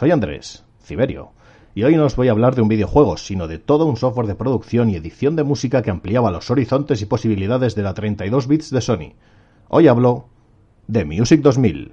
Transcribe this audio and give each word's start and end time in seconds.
soy 0.00 0.12
Andrés, 0.12 0.64
Ciberio, 0.82 1.32
y 1.74 1.82
hoy 1.82 1.94
no 1.94 2.06
os 2.06 2.16
voy 2.16 2.28
a 2.28 2.30
hablar 2.30 2.54
de 2.54 2.62
un 2.62 2.68
videojuego, 2.68 3.18
sino 3.18 3.46
de 3.46 3.58
todo 3.58 3.84
un 3.84 3.98
software 3.98 4.26
de 4.26 4.34
producción 4.34 4.88
y 4.88 4.96
edición 4.96 5.36
de 5.36 5.44
música 5.44 5.82
que 5.82 5.90
ampliaba 5.90 6.30
los 6.30 6.50
horizontes 6.50 7.02
y 7.02 7.04
posibilidades 7.04 7.74
de 7.74 7.82
la 7.82 7.92
32 7.92 8.48
bits 8.48 8.70
de 8.70 8.80
Sony. 8.80 9.12
Hoy 9.68 9.88
hablo 9.88 10.30
de 10.86 11.04
Music 11.04 11.42
2000. 11.42 11.92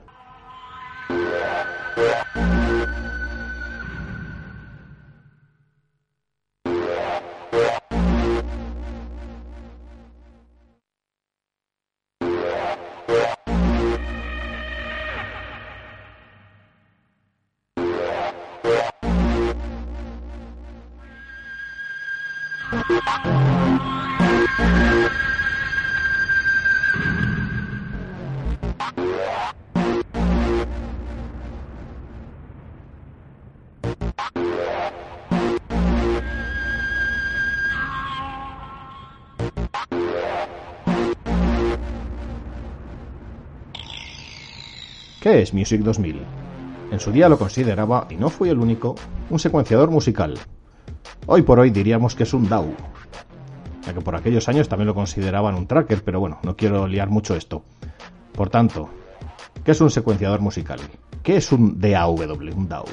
¿Qué 45.27 45.41
es 45.41 45.53
Music 45.53 45.81
2000? 45.81 46.21
En 46.89 47.01
su 47.01 47.11
día 47.11 47.27
lo 47.27 47.37
consideraba, 47.37 48.07
y 48.09 48.15
no 48.15 48.29
fui 48.29 48.47
el 48.47 48.59
único, 48.59 48.95
un 49.29 49.37
secuenciador 49.39 49.91
musical. 49.91 50.39
Hoy 51.25 51.41
por 51.41 51.59
hoy 51.59 51.69
diríamos 51.69 52.15
que 52.15 52.23
es 52.23 52.33
un 52.33 52.47
DAW. 52.47 52.73
Ya 53.85 53.93
que 53.93 53.99
por 53.99 54.15
aquellos 54.15 54.47
años 54.47 54.69
también 54.69 54.87
lo 54.87 54.95
consideraban 54.95 55.55
un 55.55 55.67
tracker, 55.67 56.01
pero 56.01 56.21
bueno, 56.21 56.39
no 56.43 56.55
quiero 56.55 56.87
liar 56.87 57.09
mucho 57.09 57.35
esto. 57.35 57.65
Por 58.31 58.49
tanto, 58.49 58.87
¿qué 59.65 59.71
es 59.71 59.81
un 59.81 59.89
secuenciador 59.89 60.39
musical? 60.39 60.79
¿Qué 61.23 61.35
es 61.35 61.51
un 61.51 61.77
DAW, 61.77 62.15
un 62.55 62.69
DAW? 62.69 62.85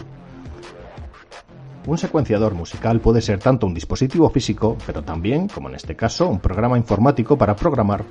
Un 1.87 1.99
secuenciador 1.99 2.55
musical 2.55 2.99
puede 3.01 3.21
ser 3.21 3.41
tanto 3.41 3.67
un 3.67 3.75
dispositivo 3.75 4.31
físico, 4.31 4.79
pero 4.87 5.03
también, 5.03 5.49
como 5.49 5.69
en 5.69 5.75
este 5.75 5.95
caso, 5.95 6.27
un 6.29 6.41
programa 6.41 6.79
informático 6.79 7.37
para 7.37 7.55
programar 7.55 8.05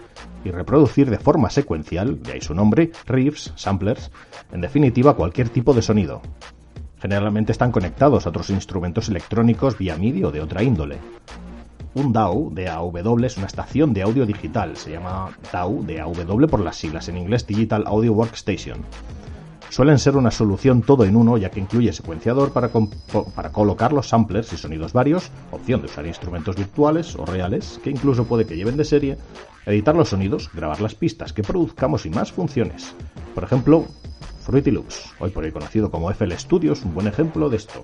y 0.46 0.52
reproducir 0.52 1.10
de 1.10 1.18
forma 1.18 1.50
secuencial, 1.50 2.22
de 2.22 2.34
ahí 2.34 2.42
su 2.42 2.54
nombre, 2.54 2.92
riffs, 3.08 3.52
samplers, 3.56 4.12
en 4.52 4.62
definitiva 4.62 5.16
cualquier 5.16 5.50
tipo 5.50 5.74
de 5.74 5.82
sonido. 5.82 6.22
Generalmente 7.02 7.52
están 7.52 7.72
conectados 7.72 8.26
a 8.26 8.30
otros 8.30 8.52
instrumentos 8.52 9.10
electrónicos 9.10 9.76
vía 9.76 9.98
MIDI 9.98 10.24
o 10.24 10.32
de 10.32 10.42
otra 10.42 10.62
índole. 10.62 11.00
Un 11.96 12.14
DAW, 12.14 12.52
DAW, 12.54 13.26
es 13.26 13.38
una 13.38 13.48
estación 13.48 13.92
de 13.92 14.04
audio 14.04 14.28
digital, 14.28 14.78
se 14.78 14.92
llama 14.92 15.36
DAW, 15.52 15.84
DAW 15.84 16.48
por 16.48 16.60
las 16.60 16.76
siglas 16.76 17.10
en 17.10 17.18
inglés 17.18 17.48
Digital 17.48 17.86
Audio 17.88 18.14
Workstation 18.14 18.86
suelen 19.74 19.98
ser 19.98 20.16
una 20.16 20.30
solución 20.30 20.84
todo 20.84 21.04
en 21.04 21.16
uno 21.16 21.36
ya 21.36 21.50
que 21.50 21.60
incluye 21.60 21.92
secuenciador 21.94 22.54
para, 22.54 22.70
colocar 23.52 23.92
los 23.92 24.08
samplers 24.08 24.54
y 24.54 24.58
sonidos 24.58 24.94
varios, 24.94 25.32
opción 25.50 25.82
de 25.82 25.88
usar 25.88 26.06
instrumentos 26.06 26.56
virtuales 26.56 27.16
o 27.16 27.26
reales, 27.26 27.80
que 27.84 27.90
incluso 27.90 28.26
puede 28.26 28.46
que 28.46 28.56
lleven 28.56 28.78
de 28.78 28.86
serie, 28.86 29.18
editar 29.66 29.96
los 29.96 30.10
sonidos, 30.10 30.52
grabar 30.54 30.80
las 30.80 30.94
pistas 30.94 31.34
que 31.34 31.42
produzcamos 31.42 32.06
y 32.06 32.12
más 32.12 32.32
funciones. 32.32 32.94
Por 33.34 33.44
ejemplo, 33.44 33.88
Fruity 34.42 34.70
Loops, 34.70 35.12
hoy 35.18 35.32
por 35.32 35.44
hoy 35.44 35.52
conocido 35.52 35.90
como 35.90 36.12
FL 36.12 36.34
Studio, 36.38 36.74
es 36.74 36.84
un 36.84 36.94
buen 36.94 37.08
ejemplo 37.08 37.50
de 37.50 37.58
esto. 37.58 37.84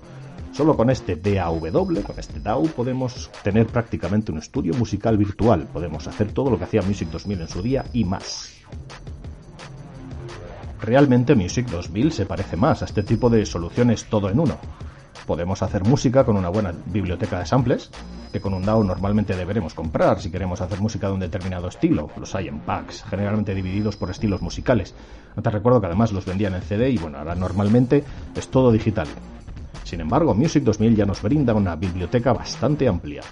Solo 0.52 0.76
con 0.76 0.90
este 0.90 1.16
DAW, 1.16 1.72
con 2.04 2.18
este 2.18 2.38
DAW, 2.38 2.68
podemos 2.68 3.32
tener 3.42 3.66
prácticamente 3.66 4.30
un 4.30 4.38
estudio 4.38 4.74
musical 4.74 5.16
virtual. 5.16 5.66
Podemos 5.72 6.06
hacer 6.06 6.30
todo 6.32 6.50
lo 6.50 6.58
que 6.58 6.64
hacía 6.64 6.82
Music 6.82 7.08
2000 7.10 7.40
en 7.40 7.48
su 7.48 7.62
día 7.62 7.84
y 7.92 8.04
más. 8.04 8.59
Realmente 10.82 11.34
Music 11.34 11.68
2000 11.68 12.12
se 12.12 12.26
parece 12.26 12.56
más 12.56 12.80
a 12.80 12.86
este 12.86 13.02
tipo 13.02 13.28
de 13.28 13.44
soluciones 13.44 14.06
todo 14.06 14.30
en 14.30 14.40
uno. 14.40 14.56
Podemos 15.26 15.62
hacer 15.62 15.84
música 15.84 16.24
con 16.24 16.36
una 16.36 16.48
buena 16.48 16.72
biblioteca 16.86 17.38
de 17.38 17.46
samples, 17.46 17.90
que 18.32 18.40
con 18.40 18.54
un 18.54 18.62
DAW 18.62 18.84
normalmente 18.84 19.36
deberemos 19.36 19.74
comprar 19.74 20.20
si 20.22 20.30
queremos 20.30 20.60
hacer 20.62 20.80
música 20.80 21.08
de 21.08 21.12
un 21.12 21.20
determinado 21.20 21.68
estilo. 21.68 22.08
Los 22.16 22.34
hay 22.34 22.48
en 22.48 22.60
packs, 22.60 23.04
generalmente 23.08 23.54
divididos 23.54 23.96
por 23.96 24.10
estilos 24.10 24.40
musicales. 24.40 24.94
Antes 25.36 25.52
recuerdo 25.52 25.80
que 25.80 25.88
además 25.88 26.12
los 26.12 26.24
vendían 26.24 26.54
en 26.54 26.62
CD 26.62 26.90
y 26.90 26.96
bueno, 26.96 27.18
ahora 27.18 27.34
normalmente 27.34 28.02
es 28.34 28.48
todo 28.48 28.72
digital. 28.72 29.06
Sin 29.84 30.00
embargo, 30.00 30.34
Music 30.34 30.64
2000 30.64 30.96
ya 30.96 31.04
nos 31.04 31.20
brinda 31.20 31.52
una 31.52 31.76
biblioteca 31.76 32.32
bastante 32.32 32.88
amplia. 32.88 33.22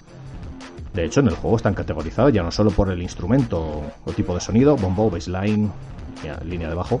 De 0.93 1.05
hecho, 1.05 1.21
en 1.21 1.27
el 1.27 1.35
juego 1.35 1.57
están 1.57 1.73
categorizados 1.73 2.31
ya 2.31 2.43
no 2.43 2.51
solo 2.51 2.69
por 2.71 2.91
el 2.91 3.01
instrumento 3.01 3.81
o 4.05 4.11
tipo 4.11 4.35
de 4.35 4.41
sonido, 4.41 4.75
bombo, 4.75 5.09
bassline, 5.09 5.71
línea 6.45 6.69
de 6.69 6.75
bajo, 6.75 6.99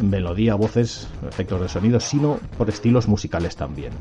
melodía, 0.00 0.54
voces, 0.54 1.08
efectos 1.28 1.60
de 1.60 1.68
sonido, 1.68 2.00
sino 2.00 2.38
por 2.56 2.68
estilos 2.68 3.08
musicales 3.08 3.56
también. 3.56 3.92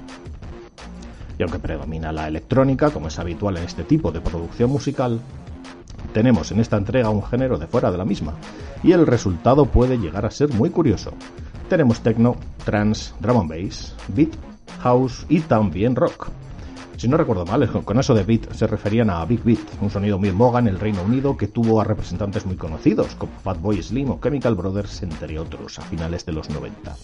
Y 1.37 1.43
aunque 1.43 1.59
predomina 1.59 2.11
la 2.11 2.27
electrónica, 2.27 2.91
como 2.91 3.07
es 3.07 3.19
habitual 3.19 3.57
en 3.57 3.63
este 3.63 3.83
tipo 3.83 4.11
de 4.11 4.21
producción 4.21 4.69
musical, 4.69 5.19
tenemos 6.13 6.51
en 6.51 6.61
esta 6.61 6.77
entrega 6.77 7.09
un 7.09 7.23
género 7.23 7.57
de 7.57 7.67
fuera 7.67 7.91
de 7.91 7.97
la 7.97 8.05
misma, 8.05 8.35
y 8.83 8.93
el 8.93 9.05
resultado 9.05 9.65
puede 9.65 9.97
llegar 9.97 10.25
a 10.25 10.31
ser 10.31 10.53
muy 10.53 10.69
curioso. 10.69 11.11
Tenemos 11.67 12.01
techno, 12.01 12.37
trance, 12.63 13.13
drum 13.19 13.39
and 13.41 13.49
bass, 13.49 13.95
beat, 14.09 14.33
house 14.79 15.25
y 15.27 15.41
también 15.41 15.95
rock. 15.95 16.29
Si 16.97 17.09
no 17.09 17.17
recuerdo 17.17 17.45
mal, 17.45 17.69
con 17.83 17.99
eso 17.99 18.13
de 18.13 18.23
beat 18.23 18.53
se 18.53 18.67
referían 18.67 19.09
a 19.09 19.25
Big 19.25 19.43
Beat, 19.43 19.81
un 19.81 19.89
sonido 19.89 20.17
muy 20.17 20.31
moga 20.31 20.59
en 20.59 20.67
el 20.67 20.79
Reino 20.79 21.03
Unido 21.03 21.35
que 21.35 21.47
tuvo 21.47 21.81
a 21.81 21.83
representantes 21.83 22.45
muy 22.45 22.55
conocidos 22.55 23.15
como 23.15 23.33
Fatboy 23.43 23.83
Slim 23.83 24.11
o 24.11 24.19
Chemical 24.21 24.55
Brothers, 24.55 25.03
entre 25.03 25.37
otros, 25.37 25.77
a 25.77 25.81
finales 25.81 26.25
de 26.25 26.31
los 26.31 26.49
90. 26.49 26.95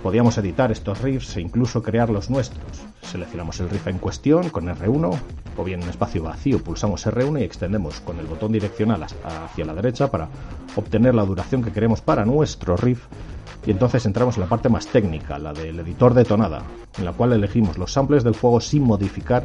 Podíamos 0.00 0.38
editar 0.38 0.70
estos 0.70 1.00
riffs 1.00 1.36
e 1.36 1.40
incluso 1.40 1.82
crear 1.82 2.08
los 2.08 2.30
nuestros. 2.30 2.82
Seleccionamos 3.02 3.58
el 3.60 3.68
riff 3.68 3.88
en 3.88 3.98
cuestión 3.98 4.48
con 4.50 4.66
R1 4.66 5.18
o 5.56 5.64
bien 5.64 5.82
en 5.82 5.88
espacio 5.88 6.22
vacío 6.22 6.62
pulsamos 6.62 7.06
R1 7.06 7.40
y 7.40 7.44
extendemos 7.44 8.00
con 8.00 8.18
el 8.18 8.26
botón 8.26 8.52
direccional 8.52 9.04
hacia 9.24 9.64
la 9.64 9.74
derecha 9.74 10.10
para 10.10 10.28
obtener 10.76 11.14
la 11.14 11.24
duración 11.24 11.62
que 11.62 11.72
queremos 11.72 12.00
para 12.00 12.24
nuestro 12.24 12.76
riff 12.76 13.06
y 13.64 13.70
entonces 13.70 14.04
entramos 14.06 14.36
en 14.36 14.42
la 14.42 14.48
parte 14.48 14.68
más 14.68 14.86
técnica, 14.86 15.38
la 15.38 15.52
del 15.52 15.78
editor 15.80 16.14
de 16.14 16.24
tonada, 16.24 16.62
en 16.98 17.04
la 17.04 17.12
cual 17.12 17.32
elegimos 17.32 17.78
los 17.78 17.92
samples 17.92 18.24
del 18.24 18.36
juego 18.36 18.60
sin 18.60 18.82
modificar 18.82 19.44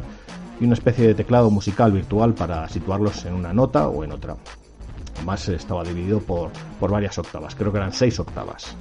y 0.60 0.64
una 0.64 0.74
especie 0.74 1.06
de 1.06 1.14
teclado 1.14 1.50
musical 1.50 1.92
virtual 1.92 2.34
para 2.34 2.68
situarlos 2.68 3.24
en 3.26 3.34
una 3.34 3.52
nota 3.52 3.88
o 3.88 4.02
en 4.02 4.12
otra. 4.12 4.36
Además 5.16 5.48
estaba 5.48 5.84
dividido 5.84 6.20
por, 6.20 6.50
por 6.80 6.90
varias 6.90 7.18
octavas, 7.18 7.54
creo 7.54 7.70
que 7.70 7.78
eran 7.78 7.92
seis 7.92 8.18
octavas. 8.18 8.76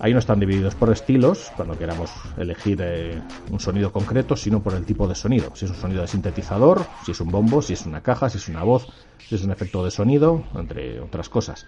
Ahí 0.00 0.12
no 0.12 0.20
están 0.20 0.38
divididos 0.38 0.76
por 0.76 0.92
estilos, 0.92 1.50
cuando 1.56 1.76
queramos 1.76 2.12
elegir 2.36 2.78
eh, 2.80 3.20
un 3.50 3.58
sonido 3.58 3.90
concreto, 3.90 4.36
sino 4.36 4.62
por 4.62 4.74
el 4.74 4.84
tipo 4.84 5.08
de 5.08 5.16
sonido. 5.16 5.50
Si 5.54 5.64
es 5.64 5.72
un 5.72 5.76
sonido 5.76 6.02
de 6.02 6.06
sintetizador, 6.06 6.86
si 7.04 7.10
es 7.10 7.20
un 7.20 7.32
bombo, 7.32 7.62
si 7.62 7.72
es 7.72 7.84
una 7.84 8.00
caja, 8.00 8.28
si 8.30 8.38
es 8.38 8.48
una 8.48 8.62
voz, 8.62 8.86
si 9.18 9.34
es 9.34 9.42
un 9.42 9.50
efecto 9.50 9.84
de 9.84 9.90
sonido, 9.90 10.44
entre 10.54 11.00
otras 11.00 11.28
cosas. 11.28 11.66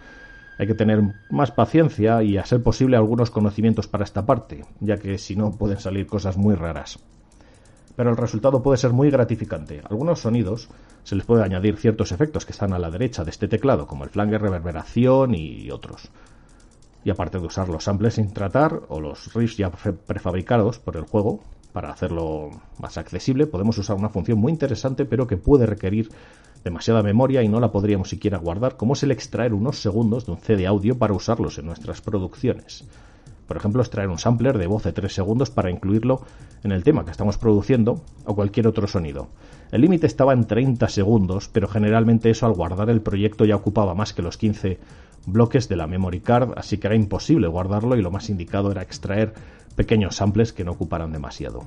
Hay 0.60 0.66
que 0.66 0.74
tener 0.74 1.00
más 1.30 1.50
paciencia 1.50 2.22
y, 2.22 2.36
a 2.36 2.44
ser 2.44 2.62
posible, 2.62 2.94
algunos 2.94 3.30
conocimientos 3.30 3.88
para 3.88 4.04
esta 4.04 4.26
parte, 4.26 4.62
ya 4.80 4.98
que 4.98 5.16
si 5.16 5.34
no 5.34 5.52
pueden 5.52 5.80
salir 5.80 6.06
cosas 6.06 6.36
muy 6.36 6.54
raras. 6.54 6.98
Pero 7.96 8.10
el 8.10 8.18
resultado 8.18 8.62
puede 8.62 8.76
ser 8.76 8.92
muy 8.92 9.08
gratificante. 9.08 9.80
Algunos 9.88 10.20
sonidos 10.20 10.68
se 11.02 11.16
les 11.16 11.24
puede 11.24 11.44
añadir 11.44 11.78
ciertos 11.78 12.12
efectos 12.12 12.44
que 12.44 12.52
están 12.52 12.74
a 12.74 12.78
la 12.78 12.90
derecha 12.90 13.24
de 13.24 13.30
este 13.30 13.48
teclado, 13.48 13.86
como 13.86 14.04
el 14.04 14.10
flange, 14.10 14.36
reverberación 14.36 15.34
y 15.34 15.70
otros. 15.70 16.10
Y 17.04 17.10
aparte 17.10 17.38
de 17.38 17.46
usar 17.46 17.70
los 17.70 17.84
samples 17.84 18.16
sin 18.16 18.30
tratar 18.34 18.82
o 18.88 19.00
los 19.00 19.32
riffs 19.32 19.56
ya 19.56 19.70
prefabricados 19.70 20.78
por 20.78 20.98
el 20.98 21.04
juego 21.04 21.40
para 21.72 21.90
hacerlo 21.90 22.50
más 22.78 22.98
accesible, 22.98 23.46
podemos 23.46 23.78
usar 23.78 23.96
una 23.96 24.10
función 24.10 24.38
muy 24.38 24.52
interesante 24.52 25.06
pero 25.06 25.26
que 25.26 25.38
puede 25.38 25.64
requerir 25.64 26.10
demasiada 26.64 27.02
memoria 27.02 27.42
y 27.42 27.48
no 27.48 27.60
la 27.60 27.72
podríamos 27.72 28.10
siquiera 28.10 28.38
guardar, 28.38 28.76
como 28.76 28.92
es 28.92 29.02
el 29.02 29.10
extraer 29.10 29.54
unos 29.54 29.80
segundos 29.80 30.26
de 30.26 30.32
un 30.32 30.38
CD 30.38 30.66
audio 30.66 30.98
para 30.98 31.14
usarlos 31.14 31.58
en 31.58 31.66
nuestras 31.66 32.00
producciones. 32.00 32.84
por 33.46 33.56
ejemplo, 33.56 33.82
extraer 33.82 34.08
un 34.08 34.18
sampler 34.18 34.58
de 34.58 34.68
voz 34.68 34.84
de 34.84 34.92
3 34.92 35.12
segundos 35.12 35.50
para 35.50 35.72
incluirlo 35.72 36.20
en 36.62 36.70
el 36.70 36.84
tema 36.84 37.04
que 37.04 37.10
estamos 37.10 37.36
produciendo 37.36 38.00
o 38.24 38.36
cualquier 38.36 38.68
otro 38.68 38.86
sonido. 38.86 39.26
El 39.72 39.80
límite 39.80 40.06
estaba 40.06 40.34
en 40.34 40.46
30 40.46 40.88
segundos, 40.88 41.48
pero 41.48 41.66
generalmente 41.66 42.30
eso 42.30 42.46
al 42.46 42.52
guardar 42.52 42.90
el 42.90 43.00
proyecto 43.00 43.44
ya 43.44 43.56
ocupaba 43.56 43.96
más 43.96 44.12
que 44.12 44.22
los 44.22 44.36
15 44.36 44.78
bloques 45.26 45.68
de 45.68 45.74
la 45.74 45.88
memory 45.88 46.20
card, 46.20 46.52
así 46.56 46.78
que 46.78 46.86
era 46.86 46.94
imposible 46.94 47.48
guardarlo 47.48 47.96
y 47.96 48.02
lo 48.02 48.12
más 48.12 48.30
indicado 48.30 48.70
era 48.70 48.82
extraer 48.82 49.34
pequeños 49.74 50.14
samples 50.14 50.52
que 50.52 50.62
no 50.64 50.70
ocuparan 50.70 51.10
demasiado. 51.12 51.64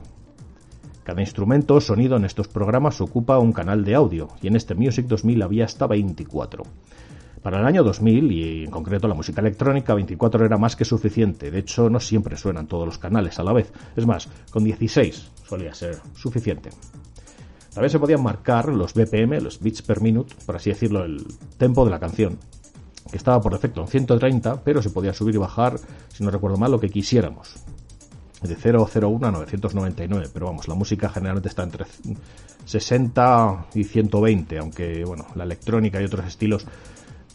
Cada 1.04 1.22
instrumento 1.22 1.76
o 1.76 1.82
sonido 1.82 2.16
en 2.16 2.24
estos 2.24 2.48
programas 2.48 3.02
ocupa 3.02 3.38
un 3.38 3.52
canal 3.52 3.84
de 3.84 3.96
audio, 3.96 4.30
y 4.42 4.48
en 4.48 4.56
este 4.56 4.74
Music 4.74 5.06
2000 5.06 5.44
había 5.44 5.66
hasta 5.66 5.86
24. 5.86 6.64
Para 7.42 7.60
el 7.60 7.66
año 7.66 7.84
2000, 7.84 8.32
y 8.32 8.64
en 8.64 8.72
concreto 8.72 9.10
la 9.10 9.14
música 9.14 9.42
electrónica, 9.42 9.94
24 9.94 10.46
era 10.46 10.58
más 10.58 10.78
que 10.78 10.86
suficiente. 10.86 11.52
De 11.52 11.60
hecho, 11.60 11.90
no 11.90 12.00
siempre 12.00 12.38
suenan 12.38 12.68
todos 12.68 12.86
los 12.86 12.98
canales 12.98 13.38
a 13.38 13.44
la 13.44 13.52
vez. 13.52 13.74
Es 13.98 14.06
más, 14.06 14.30
con 14.50 14.64
16 14.64 15.32
solía 15.46 15.74
ser 15.74 15.98
suficiente. 16.16 16.70
También 17.74 17.90
se 17.90 18.00
podían 18.00 18.24
marcar 18.24 18.70
los 18.70 18.94
BPM, 18.94 19.42
los 19.42 19.60
beats 19.60 19.82
per 19.82 20.00
minute, 20.00 20.34
por 20.46 20.56
así 20.56 20.70
decirlo, 20.70 21.04
el 21.04 21.26
tempo 21.58 21.84
de 21.84 21.92
la 21.92 22.00
canción, 22.00 22.38
que 23.12 23.18
estaba 23.18 23.42
por 23.42 23.52
defecto 23.52 23.82
en 23.82 23.88
130, 23.88 24.64
pero 24.64 24.82
se 24.82 24.92
podía 24.92 25.12
subir 25.12 25.36
y 25.36 25.40
bajar, 25.40 25.78
si 26.14 26.24
no 26.24 26.32
recuerdo 26.32 26.58
mal, 26.58 26.72
lo 26.72 26.80
que 26.80 26.90
quisiéramos. 26.90 27.56
De 28.44 28.56
001 28.56 29.26
a 29.26 29.32
999, 29.32 30.28
pero 30.34 30.48
vamos, 30.48 30.68
la 30.68 30.76
música 30.76 31.08
generalmente 31.08 31.48
está 31.48 31.64
entre 31.64 31.86
60 32.66 33.68
y 33.74 33.86
120, 33.86 34.58
aunque 34.58 35.06
bueno, 35.06 35.28
la 35.36 35.46
electrónica 35.46 36.02
y 36.02 36.06
otros 36.06 36.26
estilos 36.26 36.66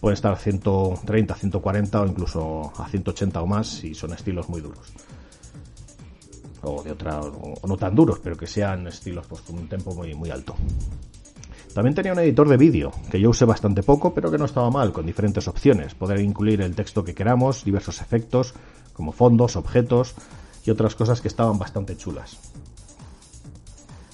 pueden 0.00 0.14
estar 0.14 0.32
a 0.32 0.36
130, 0.36 1.34
140 1.34 2.02
o 2.02 2.06
incluso 2.06 2.72
a 2.76 2.86
180 2.86 3.40
o 3.40 3.46
más 3.46 3.68
si 3.68 3.94
son 3.94 4.12
estilos 4.12 4.50
muy 4.50 4.60
duros. 4.60 4.92
O 6.62 6.82
de 6.82 6.92
otra, 6.92 7.20
o 7.20 7.66
no 7.66 7.76
tan 7.78 7.94
duros, 7.94 8.20
pero 8.22 8.36
que 8.36 8.46
sean 8.46 8.86
estilos 8.86 9.26
pues, 9.26 9.40
con 9.40 9.56
un 9.56 9.68
tempo 9.68 9.94
muy, 9.94 10.14
muy 10.14 10.28
alto. 10.28 10.56
También 11.72 11.94
tenía 11.94 12.12
un 12.12 12.18
editor 12.18 12.48
de 12.48 12.56
vídeo, 12.56 12.92
que 13.10 13.20
yo 13.20 13.30
usé 13.30 13.44
bastante 13.44 13.82
poco, 13.82 14.12
pero 14.12 14.30
que 14.30 14.36
no 14.36 14.44
estaba 14.44 14.70
mal, 14.70 14.92
con 14.92 15.06
diferentes 15.06 15.48
opciones. 15.48 15.94
Poder 15.94 16.20
incluir 16.20 16.60
el 16.60 16.74
texto 16.74 17.04
que 17.04 17.14
queramos, 17.14 17.64
diversos 17.64 18.00
efectos, 18.02 18.54
como 18.92 19.12
fondos, 19.12 19.56
objetos 19.56 20.14
y 20.68 20.70
otras 20.70 20.94
cosas 20.94 21.22
que 21.22 21.28
estaban 21.28 21.58
bastante 21.58 21.96
chulas. 21.96 22.36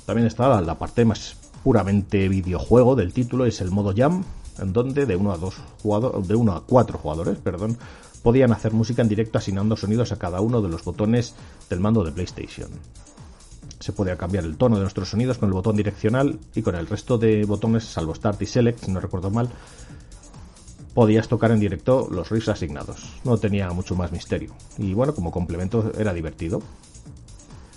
También 0.06 0.28
estaba 0.28 0.60
la 0.60 0.78
parte 0.78 1.04
más 1.04 1.36
puramente 1.64 2.28
videojuego 2.28 2.94
del 2.94 3.12
título, 3.12 3.44
es 3.44 3.60
el 3.60 3.72
modo 3.72 3.92
Jam, 3.96 4.22
en 4.60 4.72
donde 4.72 5.04
de 5.04 5.16
1 5.16 5.32
a 5.32 5.36
dos 5.36 5.56
jugadores, 5.82 6.28
de 6.28 6.36
1 6.36 6.52
a 6.52 6.64
4 6.64 6.98
jugadores, 6.98 7.38
perdón, 7.38 7.76
podían 8.22 8.52
hacer 8.52 8.72
música 8.72 9.02
en 9.02 9.08
directo 9.08 9.38
asignando 9.38 9.76
sonidos 9.76 10.12
a 10.12 10.16
cada 10.16 10.40
uno 10.40 10.62
de 10.62 10.68
los 10.68 10.84
botones 10.84 11.34
del 11.68 11.80
mando 11.80 12.04
de 12.04 12.12
PlayStation. 12.12 12.70
Se 13.80 13.92
podía 13.92 14.16
cambiar 14.16 14.44
el 14.44 14.56
tono 14.56 14.76
de 14.76 14.82
nuestros 14.82 15.08
sonidos 15.08 15.38
con 15.38 15.48
el 15.48 15.54
botón 15.54 15.74
direccional 15.74 16.38
y 16.54 16.62
con 16.62 16.76
el 16.76 16.86
resto 16.86 17.18
de 17.18 17.44
botones, 17.46 17.82
salvo 17.82 18.14
Start 18.14 18.40
y 18.42 18.46
Select, 18.46 18.84
si 18.84 18.92
no 18.92 19.00
recuerdo 19.00 19.30
mal, 19.30 19.50
podías 20.94 21.28
tocar 21.28 21.50
en 21.50 21.60
directo 21.60 22.08
los 22.10 22.30
riffs 22.30 22.48
asignados. 22.48 23.12
No 23.24 23.36
tenía 23.36 23.68
mucho 23.70 23.94
más 23.96 24.12
misterio. 24.12 24.54
Y 24.78 24.94
bueno, 24.94 25.14
como 25.14 25.30
complemento 25.30 25.92
era 25.98 26.14
divertido. 26.14 26.62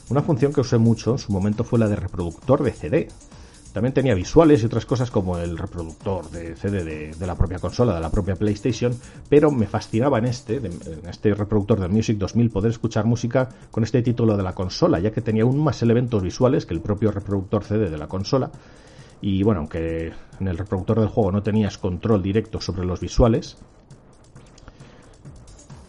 Una 0.10 0.22
función 0.22 0.54
que 0.54 0.62
usé 0.62 0.78
mucho 0.78 1.12
en 1.12 1.18
su 1.18 1.34
momento 1.34 1.64
fue 1.64 1.80
la 1.80 1.90
de 1.90 1.98
reproductor 1.98 2.64
de 2.64 2.72
CD, 2.72 3.10
también 3.78 3.94
tenía 3.94 4.16
visuales 4.16 4.64
y 4.64 4.66
otras 4.66 4.88
cosas 4.88 5.12
como 5.12 5.38
el 5.38 5.56
reproductor 5.56 6.32
de 6.32 6.56
CD 6.56 6.84
de, 6.84 7.28
la 7.28 7.36
propia 7.36 7.60
consola, 7.60 7.94
de 7.94 8.02
la 8.02 8.10
propia 8.10 8.36
PlayStation, 8.36 8.92
pero 9.30 9.52
me 9.52 9.68
fascinaba 9.68 10.18
en 10.18 10.26
este, 10.26 10.56
en 10.56 11.08
este 11.08 11.36
reproductor 11.36 11.80
del 11.80 11.92
Music 11.92 12.18
2000 12.18 12.50
poder 12.50 12.72
escuchar 12.72 13.06
música 13.06 13.50
con 13.70 13.84
este 13.84 14.02
título 14.02 14.36
de 14.36 14.42
la 14.42 14.56
consola, 14.56 15.00
ya 15.00 15.12
que 15.12 15.22
tenía 15.22 15.44
aún 15.44 15.60
más 15.60 15.84
elementos 15.84 16.24
visuales 16.24 16.66
que 16.66 16.74
el 16.74 16.82
propio 16.82 17.12
reproductor 17.12 17.64
CD 17.64 17.92
de 17.92 17.98
la 18.00 18.08
consola. 18.08 18.50
Y 19.22 19.44
bueno, 19.44 19.62
aunque 19.62 20.14
en 20.40 20.48
el 20.48 20.58
reproductor 20.58 21.00
del 21.00 21.10
juego 21.10 21.32
no 21.32 21.44
tenías 21.44 21.78
control 21.78 22.22
directo 22.22 22.62
sobre 22.62 22.86
los 22.86 23.00
visuales, 23.00 23.58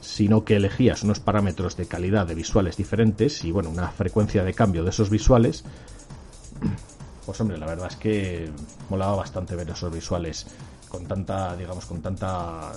sino 0.00 0.44
que 0.44 0.56
elegías 0.56 1.02
unos 1.02 1.20
parámetros 1.20 1.76
de 1.76 1.86
calidad 1.86 2.26
de 2.26 2.34
visuales 2.34 2.76
diferentes 2.76 3.44
y 3.44 3.52
bueno, 3.52 3.70
una 3.70 3.88
frecuencia 3.88 4.42
de 4.42 4.54
cambio 4.54 4.82
de 4.82 4.90
esos 4.90 5.10
visuales, 5.10 5.64
pues 7.24 7.40
hombre, 7.40 7.58
la 7.58 7.66
verdad 7.66 7.88
es 7.90 7.96
que 7.96 8.50
molaba 8.88 9.14
bastante 9.14 9.54
ver 9.54 9.70
esos 9.70 9.92
visuales 9.92 10.46
con 10.88 11.06
tanta, 11.06 11.54
digamos, 11.56 11.84
con 11.84 12.00
tanta, 12.00 12.72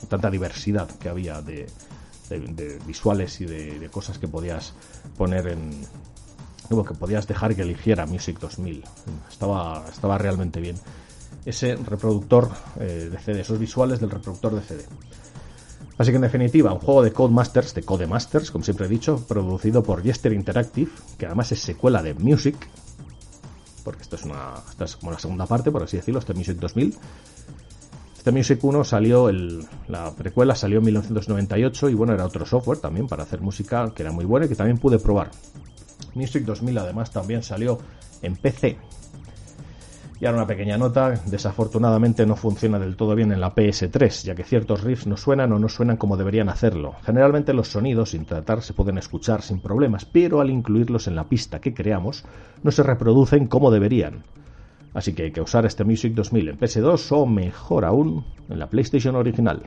con 0.00 0.08
tanta 0.08 0.30
diversidad 0.30 0.88
que 0.98 1.10
había 1.10 1.42
de, 1.42 1.66
visuales 2.86 3.40
y 3.40 3.44
de, 3.44 3.88
cosas 3.90 4.18
que 4.18 4.26
podías 4.26 4.72
poner 5.16 5.48
en, 5.48 5.86
que 6.70 6.94
podías 6.94 7.26
dejar 7.26 7.54
que 7.54 7.62
eligiera 7.62 8.06
Music 8.06 8.38
2000. 8.38 8.84
Estaba, 9.28 9.84
estaba 9.92 10.18
realmente 10.18 10.60
bien. 10.60 10.76
Ese 11.44 11.76
reproductor 11.76 12.50
eh, 12.78 13.08
de 13.10 13.18
CD, 13.18 13.40
esos 13.40 13.58
visuales 13.58 14.00
del 14.00 14.10
reproductor 14.10 14.54
de 14.54 14.60
CD. 14.62 14.84
Así 15.98 16.10
que 16.12 16.16
en 16.16 16.22
definitiva, 16.22 16.72
un 16.72 16.78
juego 16.78 17.02
de 17.02 17.12
Codemasters, 17.12 17.74
de 17.74 17.82
Codemasters, 17.82 18.50
como 18.50 18.64
siempre 18.64 18.86
he 18.86 18.88
dicho, 18.88 19.24
producido 19.26 19.82
por 19.82 20.02
Jester 20.02 20.32
Interactive, 20.32 20.90
que 21.18 21.26
además 21.26 21.52
es 21.52 21.60
secuela 21.60 22.02
de 22.02 22.14
Music, 22.14 22.56
porque 23.84 24.02
esto 24.02 24.16
es, 24.16 24.22
una, 24.22 24.54
es 24.82 24.96
como 24.96 25.12
la 25.12 25.18
segunda 25.18 25.46
parte, 25.46 25.70
por 25.70 25.82
así 25.82 25.96
decirlo, 25.96 26.20
este 26.20 26.34
Music 26.34 26.56
2000. 26.58 26.96
Este 28.16 28.32
Music 28.32 28.62
1 28.62 28.84
salió, 28.84 29.28
el, 29.28 29.66
la 29.88 30.14
precuela 30.14 30.54
salió 30.54 30.78
en 30.78 30.84
1998 30.84 31.88
y 31.88 31.94
bueno, 31.94 32.12
era 32.12 32.26
otro 32.26 32.44
software 32.44 32.78
también 32.78 33.06
para 33.06 33.22
hacer 33.22 33.40
música 33.40 33.92
que 33.94 34.02
era 34.02 34.12
muy 34.12 34.24
bueno 34.24 34.46
y 34.46 34.48
que 34.48 34.54
también 34.54 34.78
pude 34.78 34.98
probar. 34.98 35.30
Music 36.14 36.44
2000 36.44 36.78
además 36.78 37.10
también 37.10 37.42
salió 37.42 37.78
en 38.22 38.36
PC 38.36 38.78
y 40.20 40.26
ahora 40.26 40.38
una 40.38 40.46
pequeña 40.46 40.76
nota, 40.76 41.14
desafortunadamente 41.26 42.26
no 42.26 42.36
funciona 42.36 42.78
del 42.78 42.96
todo 42.96 43.14
bien 43.14 43.32
en 43.32 43.40
la 43.40 43.54
PS3, 43.54 44.24
ya 44.24 44.34
que 44.34 44.44
ciertos 44.44 44.84
riffs 44.84 45.06
no 45.06 45.16
suenan 45.16 45.50
o 45.52 45.58
no 45.58 45.70
suenan 45.70 45.96
como 45.96 46.18
deberían 46.18 46.50
hacerlo. 46.50 46.94
Generalmente 47.04 47.54
los 47.54 47.68
sonidos 47.68 48.10
sin 48.10 48.26
tratar 48.26 48.60
se 48.60 48.74
pueden 48.74 48.98
escuchar 48.98 49.40
sin 49.40 49.60
problemas, 49.60 50.04
pero 50.04 50.42
al 50.42 50.50
incluirlos 50.50 51.06
en 51.06 51.16
la 51.16 51.24
pista 51.24 51.60
que 51.60 51.72
creamos 51.72 52.24
no 52.62 52.70
se 52.70 52.82
reproducen 52.82 53.46
como 53.46 53.70
deberían. 53.70 54.24
Así 54.92 55.14
que 55.14 55.22
hay 55.22 55.30
que 55.30 55.40
usar 55.40 55.64
este 55.64 55.84
Music 55.84 56.12
2000 56.12 56.48
en 56.50 56.58
PS2 56.58 57.12
o 57.12 57.24
mejor 57.24 57.86
aún 57.86 58.26
en 58.50 58.58
la 58.58 58.68
PlayStation 58.68 59.16
original. 59.16 59.62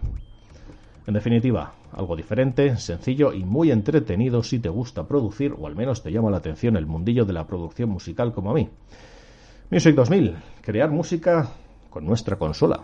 En 1.05 1.13
definitiva, 1.13 1.73
algo 1.91 2.15
diferente, 2.15 2.77
sencillo 2.77 3.33
y 3.33 3.43
muy 3.43 3.71
entretenido 3.71 4.41
si 4.41 4.59
te 4.59 4.69
gusta 4.69 5.07
producir 5.07 5.53
o 5.57 5.67
al 5.67 5.75
menos 5.75 6.01
te 6.01 6.11
llama 6.11 6.31
la 6.31 6.37
atención 6.37 6.77
el 6.77 6.85
mundillo 6.85 7.25
de 7.25 7.33
la 7.33 7.45
producción 7.45 7.89
musical 7.89 8.33
como 8.33 8.51
a 8.51 8.53
mí. 8.53 8.69
Music 9.69 9.95
2000, 9.95 10.35
crear 10.61 10.89
música 10.91 11.49
con 11.89 12.05
nuestra 12.05 12.37
consola. 12.37 12.83